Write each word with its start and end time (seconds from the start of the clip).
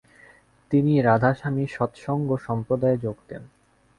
তিনি 0.71 0.93
'রাধা 0.99 1.31
স্বামী 1.33 1.65
সৎসঙ্গ' 1.67 2.31
সম্প্রদায়ে 2.37 2.97
যোগ 2.97 3.17
দেন। 3.29 3.43